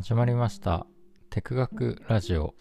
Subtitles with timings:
[0.00, 0.86] 始まりました。
[1.28, 2.54] テク学ラジオ。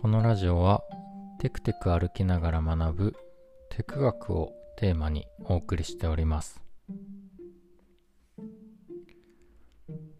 [0.00, 0.82] このラジオは
[1.38, 3.14] テクテク歩きながら学ぶ
[3.68, 6.62] テク学をテーマにお送りしております。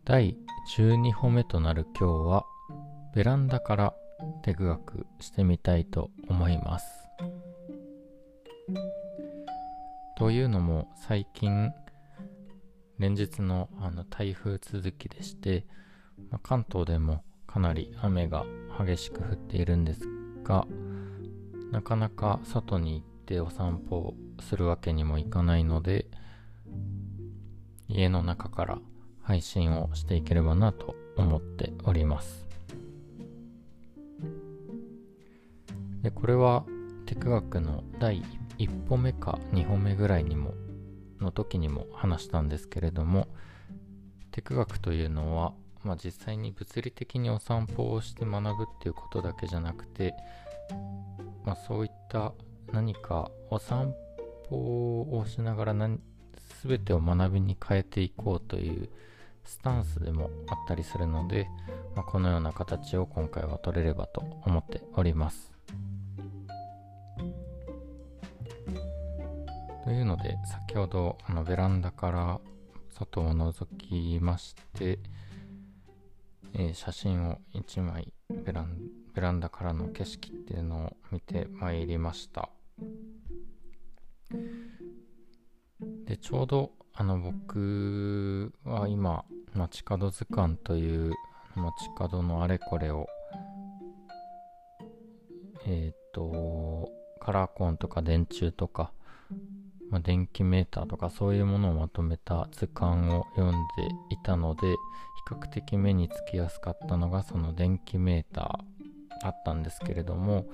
[0.05, 0.37] 第
[0.77, 2.45] 12歩目となる今日は
[3.15, 3.95] ベランダから
[4.43, 6.87] テク学してみたいと思います。
[10.19, 11.73] というのも最近
[12.99, 15.67] 連日のあの台風続きでして、
[16.31, 18.45] まあ、関東でもかなり雨が
[18.79, 20.01] 激しく降っているんです
[20.43, 20.67] が
[21.73, 26.07] なかなか外に行ってお散歩をするわけにもいかないので
[27.89, 28.79] 家の中から
[29.23, 32.45] 配信をしていければなと思っております。
[36.03, 36.65] でこれは
[37.07, 38.23] テク学の第
[38.59, 40.55] 1歩目か2歩目ぐらいにも
[41.21, 43.29] の時にも話したんですけれども
[44.31, 45.53] テク学というのは、
[45.85, 50.15] まあ、実際に物理的にお散歩をして学ぶっていうことだけじゃなくて、
[51.45, 52.33] まあ、そういった
[52.73, 53.95] 何かお散
[54.49, 56.01] 歩をしながら何
[56.65, 58.89] 全てを学びに変えていこうという
[59.45, 61.49] スタンスでもあったりするので、
[61.95, 65.53] まあ、このような形を今回は取れればと思っております。
[69.85, 72.41] というので、先ほどあのベランダから
[72.89, 74.99] 外を覗きまして、
[76.55, 78.79] えー、写真を1枚ベラン
[79.15, 82.49] ベランダからの景色っていうのを見てまいりました。
[86.07, 91.13] で、ちょうどあの僕は今、街角図鑑という
[91.57, 93.07] 街角のあれこれを
[95.67, 98.93] えっ、ー、と、カラーコーンとか電柱とか
[99.95, 103.57] まあ、電気メーターとかそういうものをまとめた図鑑を読んで
[104.11, 104.77] いたので比
[105.31, 110.47] 較的目につきやすかったのがその電気メーターだったんですけれども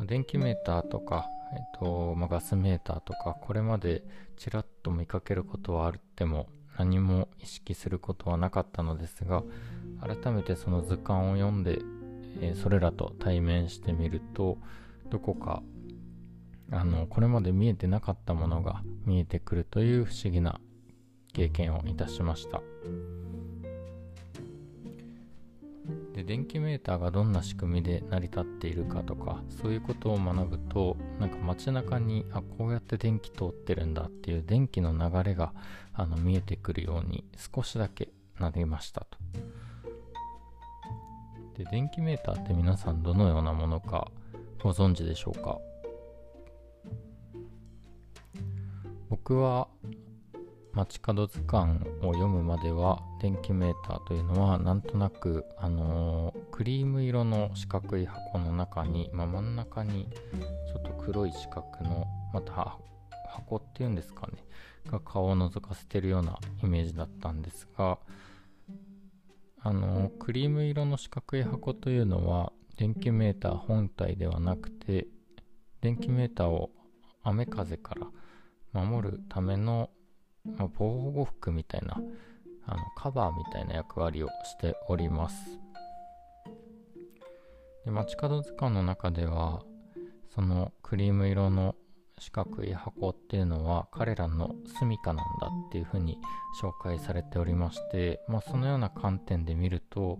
[0.00, 4.02] 電気メーターとか、えっとまあ、ガスメーターとかこれまで
[4.36, 9.44] ちらっと見かけることはあっても何も意識することはなかったのですが
[10.00, 11.78] 改めてその図鑑を読んで、
[12.40, 14.58] えー、それらと対面してみると
[15.08, 15.62] どこか
[16.70, 20.60] あのこれまで見えてなかったものが見えてくるという不思議な
[21.32, 22.60] 経験をいたしました。
[26.12, 35.54] で電気メーターがどんな仕組みで成り立っているかとかそういうことを学ぶとなんか街中にあこうやって電気通ってるんだっていう電気の流れが
[35.94, 37.24] あの見えてくるように
[37.54, 38.08] 少しだけ
[38.40, 39.16] なりましたと。
[41.56, 44.10] で電気メーターって皆さんどのようなものか
[44.62, 45.58] ご存知でしょうか？
[49.10, 49.68] 僕は
[50.74, 60.08] 街角図鑑を読むまでは電気メーターというのはなんとなく、あのー、クリーム色の四角い箱の中に、まあ、真ん中に
[60.70, 62.78] ちょっと黒い四角のまた
[63.30, 64.34] 箱っていうんですかね
[64.90, 67.98] が顔を覗かせてるようなイメージだったんですが
[69.60, 75.08] あのー、クリーム色の四角い箱というのは電気メーター本体ではなくて
[75.80, 76.70] 電気メーターを
[77.24, 78.06] 雨風から
[78.84, 79.90] 守るための、
[80.44, 82.00] ま、防護服みたいな
[82.66, 85.58] あのカバーみたいな役割をしております。
[87.84, 89.62] で街角図鑑の中では
[90.34, 91.74] そのクリーム色の
[92.20, 96.18] 四角い箱っていうのは彼らの住処なんだっていうふうに
[96.60, 100.18] 紹介されておりまして、まあ、そのような観点で見ると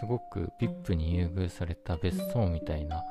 [0.00, 3.02] すごく VIP に優遇された別荘みたいな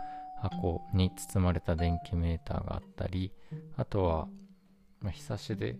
[0.42, 3.32] 箱に包まれた電気メーターがあったり
[3.78, 4.28] あとは
[5.04, 5.78] まあ、ひさしで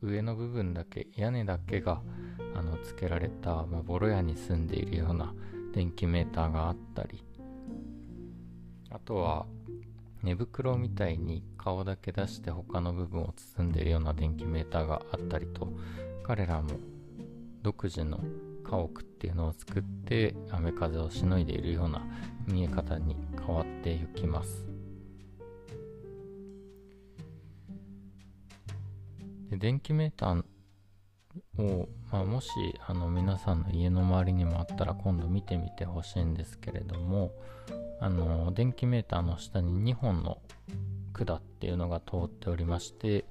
[0.00, 2.00] 上の部分だけ屋根だけが
[2.54, 5.34] あのつけられた、まあ、ボロ屋に住んでいるような
[5.74, 7.22] 電気メーターがあったり。
[8.90, 9.46] あとは
[10.22, 15.72] 寝袋みたいに顔だけ出して他の部分を包んでいるような電気メーターがあったりと
[16.24, 16.70] 彼らも
[17.62, 18.20] 独自の
[18.64, 22.02] 家屋っていうのを作って雨風をしのいでいるような
[22.46, 24.69] 見え方に変わっていきます。
[29.50, 30.42] で電気メーター
[31.62, 32.50] を、まあ、もし
[32.86, 37.32] あの皆さんの家の周りにもあったら今度見てみてほしいんですけれども
[38.00, 40.38] あの電気メーターの下に2本の
[41.12, 43.24] 管っていうのが通っておりまして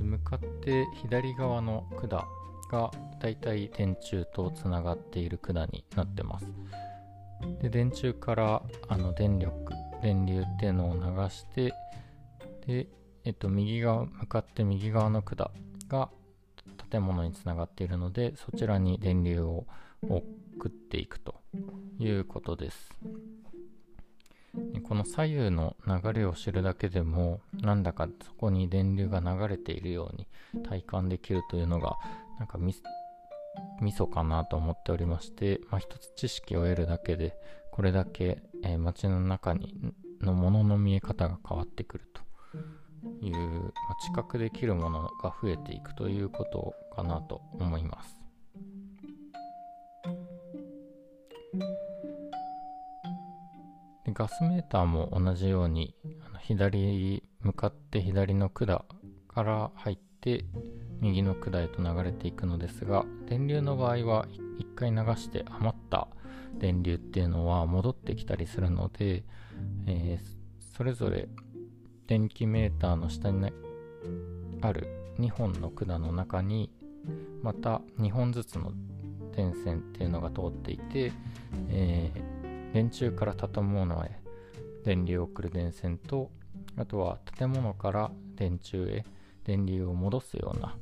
[0.00, 2.24] 向かって左側の管
[2.70, 2.90] が
[3.20, 6.46] だいたい電柱とつながっている管になってます。
[7.60, 9.72] で電柱からあの電力
[10.02, 11.74] 電流っていうのを流して
[12.66, 12.88] で
[13.24, 15.50] えっと、右側、向かって右側の管
[15.88, 16.10] が
[16.90, 19.66] 建物につながっているのでそちらに電流を
[20.08, 21.34] 送っていくと
[21.98, 22.90] いうことです。
[24.84, 30.28] この左右の流れを知るだけでもなんだかそこに電流が流れているように
[30.62, 31.96] 体感できるというのが
[32.38, 32.72] なんかミ
[33.92, 37.34] ソかなと思っておりまして、まあ、一つ知識を得るだけで
[37.72, 39.74] これだけ、えー、街の中に
[40.20, 42.22] のものの見え方が変わってくると。
[43.20, 48.16] いう、まあ、知覚できるものが増えていくということかなと思います。
[54.04, 55.94] でガスメーターも同じように
[56.26, 58.84] あの左向かって左の管
[59.28, 60.44] から入って
[61.00, 64.26] 右の管へと流れていくのですが電流の場合は
[64.58, 66.08] 一回流して余った
[66.58, 69.24] 電流っていうのは戻ってきたりするので、
[69.86, 71.28] えー、それぞれ
[72.06, 73.50] 電気メーターの下に
[74.60, 76.70] ある2本の管の中に
[77.42, 78.72] また2本ずつの
[79.34, 81.12] 電線っていうのが通っていて、
[81.70, 84.18] えー、電柱から建物へ
[84.84, 86.30] 電流を送る電線と
[86.76, 89.04] あとは建物から電柱へ
[89.44, 90.76] 電流を戻すような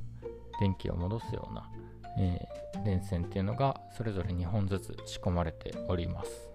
[0.59, 1.69] 電気を戻すような、
[2.17, 6.52] えー、電線っていうのがそれぞれ2本ずつ仕込まれております。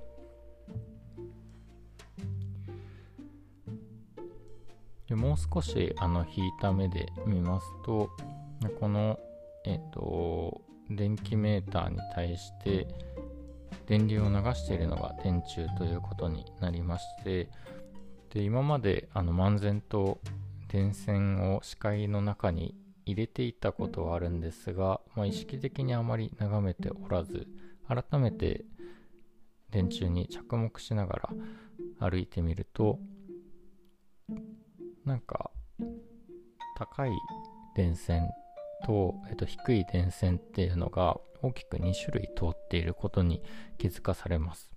[5.08, 8.10] でもう少しあの引いた目で見ますと
[8.78, 9.18] この
[9.64, 10.60] えっ、ー、と
[10.90, 12.86] 電気メーターに対して
[13.86, 17.48] 電流を流しているのが電柱ということになりまして
[18.32, 20.20] で今まであの漫然と
[20.68, 22.74] 電線を視界の中に
[23.06, 27.46] 入れていたことはあるんですが、まあ、意識的にあまり眺めておらず
[27.88, 28.66] 改めて
[29.70, 31.30] 電柱に着目しなが
[32.00, 32.98] ら歩いてみると
[35.08, 35.50] なんか
[36.76, 37.10] 高い
[37.74, 38.28] 電線
[38.84, 43.42] と、えっと、低い電線っていうのが大きく2種類通っていることに
[43.78, 44.70] 気づかされます。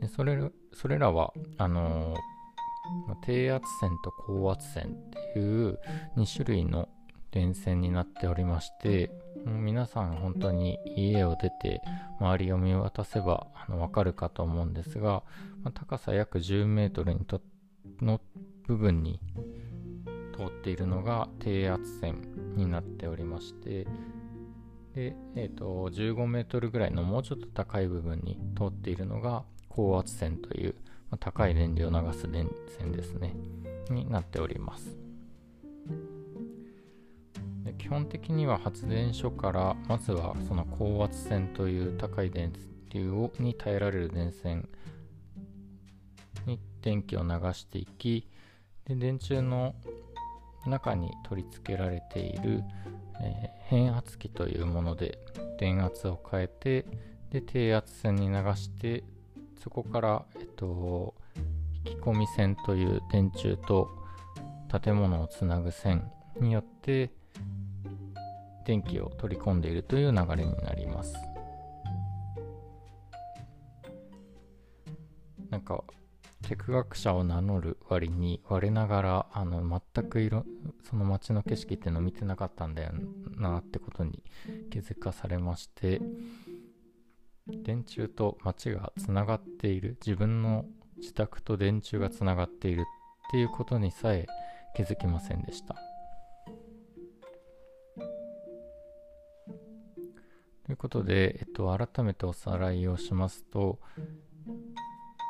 [0.00, 5.78] でそれそれらはあのー、低圧線と高圧線っていう
[6.16, 6.88] 2種類の
[7.32, 9.10] 電線になっておりまして
[9.44, 11.82] 皆さん本当に家を出て
[12.18, 15.22] 周りを見渡せばあの分かるかと思うんですが、
[15.62, 17.42] まあ、高さ約10メートルにと
[18.00, 18.20] の
[18.66, 19.20] 部分に
[20.36, 22.22] 通っているのが低圧線
[22.56, 23.86] になっておりまして
[24.94, 30.74] で、えーと、15メートルぐらいのもうちょっと高い部分に通っているのが高圧線という、
[31.10, 33.34] まあ、高い電流を流す電線ですね
[33.90, 34.96] になっております。
[37.64, 42.52] で基本的には発電所からまずはその高圧線という高い電
[42.90, 44.68] 流をに耐えられる電線
[46.46, 48.28] に電気を流していき
[48.86, 49.74] で電柱の
[50.66, 52.62] 中に取り付けられている、
[53.20, 55.18] えー、変圧器というもので
[55.58, 56.86] 電圧を変えて
[57.30, 59.04] で低圧線に流して
[59.62, 61.14] そこから、えっと、
[61.84, 63.88] 引き込み線という電柱と
[64.82, 66.10] 建物をつなぐ線
[66.40, 67.10] によって
[68.66, 71.14] 電気を取り込んでいるという流れになります。
[75.50, 75.84] なんか
[76.46, 80.44] テク学者を名乗る割に我ながらあの全く色
[80.82, 82.92] その街の景色っていうのを見てなかったんだよ
[83.36, 84.22] なってことに
[84.70, 86.02] 気づかされまして
[87.46, 90.66] 電柱と街がつながっている自分の
[90.98, 94.26] 自宅と電柱がつながっているっていうことにさえ
[94.76, 95.76] 気づきませんでした。
[100.66, 103.80] ということで、えっと、改めておさらいをしますと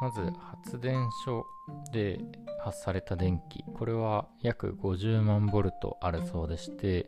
[0.00, 1.46] まず発電所
[1.92, 2.20] で
[2.62, 3.64] 発された電気。
[3.74, 7.06] これは約50万ボルトあるそうでして、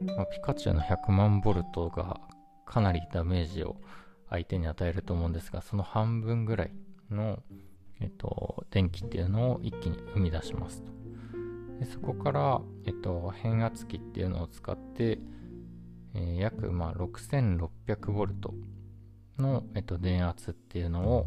[0.00, 2.20] まあ、ピカチュウの100万ボルトが
[2.66, 3.76] かなりダメージを
[4.30, 6.72] 相手に与えると思うんですがその半分ぐらい
[7.10, 7.42] の、
[8.00, 10.92] えっと、電気っていうのを一気に生み出しますと。
[11.80, 15.18] でそこから、えっと、変圧器っていうのを使って、
[16.14, 18.52] えー、約、まあ、6600ボルト
[19.38, 21.26] の、えっと、電圧っていうのを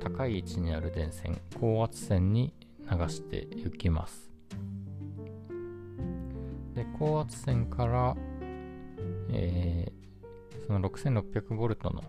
[0.00, 2.52] 高い位置にある電線高圧線に
[2.90, 4.30] 流していきます。
[6.74, 8.16] で高圧線から、
[9.30, 12.02] えー、その 6600V の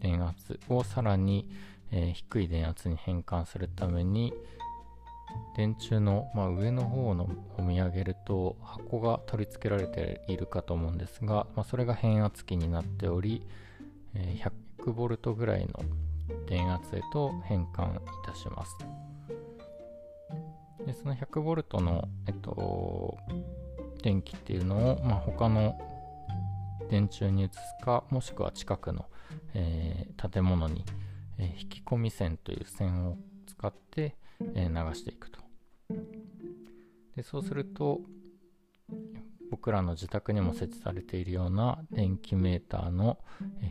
[0.00, 1.48] 電圧をさらに、
[1.90, 4.32] えー、低い電圧に変換するために
[5.56, 7.28] 電柱の、まあ、上の方の
[7.58, 13.42] を見上げると箱が取り付けられているかと思うんですが、まあ、それが変圧器になっており、
[14.14, 15.80] えー、100V ぐらいの
[16.46, 18.76] 電圧へと変換いたします。
[20.84, 23.18] でその 100V の、えっと、
[24.02, 25.76] 電気っていうのを、まあ、他の
[26.88, 29.06] 電柱に移すかもしくは近くの、
[29.54, 30.84] えー、建物に、
[31.38, 33.16] えー、引き込み線という線を
[33.46, 34.16] 使って、
[34.54, 35.40] えー、流していくと
[37.16, 38.00] でそうすると
[39.56, 43.18] 僕らの自宅にも設置されているような電気メーターの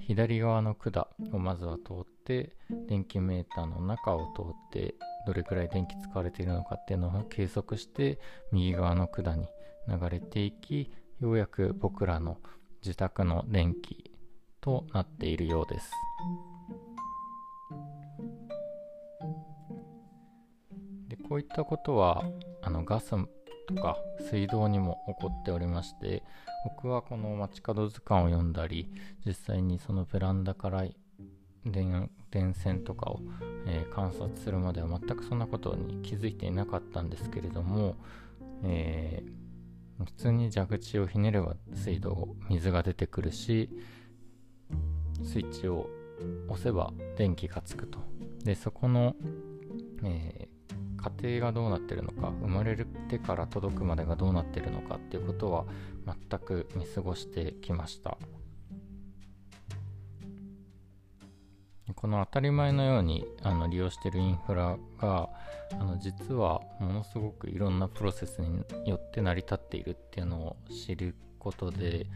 [0.08, 2.56] 左側の管をまずは通って
[2.88, 4.96] 電気メーターの中を通って
[5.28, 8.20] どれくらい電気使われているのかっていうのを計測して
[8.52, 9.46] 右側の管に
[9.88, 10.90] 流れていき
[11.20, 12.40] ようやく僕らの
[12.82, 14.12] 自宅の電気
[14.62, 15.92] となっているようです。
[21.10, 22.26] でこういったことは
[22.64, 23.16] あのガス
[23.66, 23.98] とか
[24.30, 26.24] 水道にも起こっておりまして
[26.66, 28.90] 僕はこの街角図鑑を読んだり
[29.26, 30.86] 実際にそのベランダから
[31.66, 32.10] 電
[32.54, 33.20] 線とかを、
[33.68, 37.96] えー、観察するまでは全くそんなことに気づいていなかったんですけれども、
[38.64, 43.70] えー、普通に蛇口をひねれば水道水が出てくるし
[45.24, 45.90] スイッチを
[46.50, 48.00] 押せば電気がつくと。
[48.44, 49.16] でそこの、
[50.04, 50.48] え
[51.22, 55.66] 家庭がどうなってるのか生まれるてから届くまでがどうなってるのかっていうことは
[56.06, 58.18] 全く見過ごしてきました
[61.96, 65.30] この当たり前のようにあの利用しているインフラが
[65.72, 72.08] あの実はものすごくいろんなプロセスによって成り立っているっていうのを知ることで、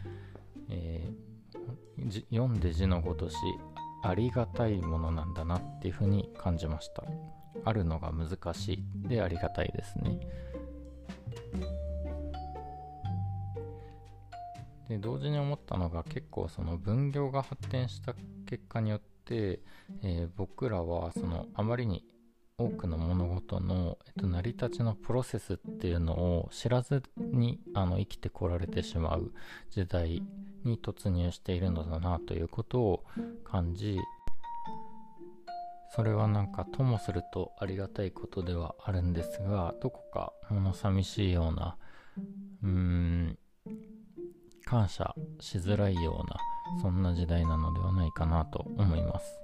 [0.68, 3.36] えー、読んで字のごとし
[4.02, 7.04] ありがたいものなんだなっていうふうに感じました。
[7.64, 10.20] あるのが難しいでありがたいですね。
[14.88, 18.14] で同時に思ったのが結構その分業が発展した
[18.46, 19.60] 結果によって、
[20.02, 22.04] えー、僕らはそのあまりに
[22.58, 29.32] 多くの物事の、えっと、成り立ちのプロセスっていうのを知らずにあの生きてこられてしまう
[29.70, 30.22] 時代
[30.64, 33.04] に突入しているのだなということを
[33.44, 33.96] 感じ
[35.94, 41.76] それはなんかともするとありがたいことではあるんですがどこか物寂しいような
[42.62, 43.38] うーん
[44.64, 46.36] 感謝しづらいような
[46.80, 49.40] そんな時代なのではないかなと思います。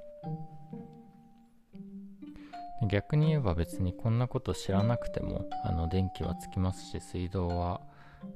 [2.88, 7.81] 逆に言えば別にこんなこと知らなくてもあの電気はつきますし水道は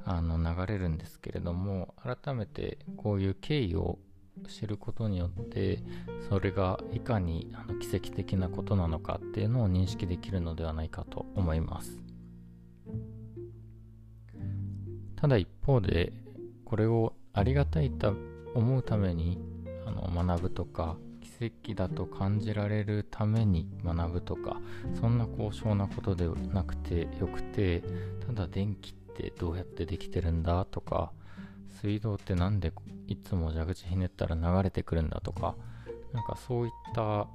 [0.04, 3.98] あの流れるんですけれども改めてこういう経緯を
[4.48, 5.82] 知ることによって
[6.28, 12.00] それがいかにあの奇跡的なことなのかっていうのを認識できるのではないかと思います。
[15.16, 16.12] ただ一方で
[16.64, 18.14] これをありがたいと
[18.54, 19.38] 思うために
[19.86, 20.96] あの学ぶとか
[21.38, 24.60] 奇跡だと感じられるために学ぶとか
[24.98, 27.82] そんな高尚なことでなくてよくて
[28.26, 31.12] ただ電気ってどうやってできてるんだとか
[31.80, 32.72] 水道ってなんで
[33.06, 35.54] いつも蛇口ひねったら流れてくるんだとか
[36.12, 37.26] なんかそういった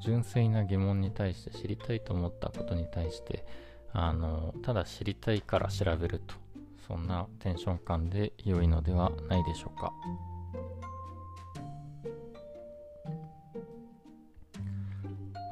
[0.00, 3.44] 純粋な疑問に対して知りたいと思ったことに対して
[3.92, 6.34] あのただ知りたいから調べると
[6.86, 9.92] そんなテンション感で良いのではないでしょうか。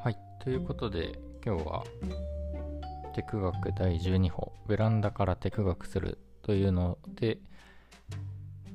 [0.03, 1.83] はいということで今日は
[3.13, 7.39] テク学第12歩ベランダからテク学するというので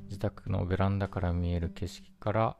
[0.05, 2.57] 自宅のベランダから見える景色から、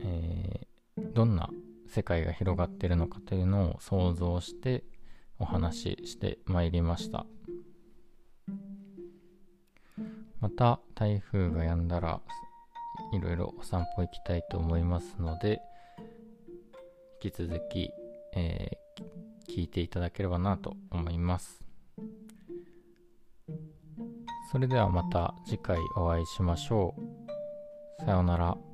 [0.00, 1.50] えー、どんな
[1.88, 4.84] 世界が広がっているのかというのを想像して
[5.40, 7.26] お話ししてまいりました。
[10.38, 12.20] また台風が止んだら
[13.12, 15.60] いろいろお散歩行きたいと思いますので
[17.22, 17.90] 引き続き、
[18.36, 21.69] えー、聞いていただければなと思います。
[24.50, 28.04] それではまた次回お会いしましょう。
[28.04, 28.69] さようなら。